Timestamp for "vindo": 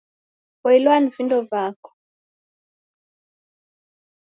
1.15-1.37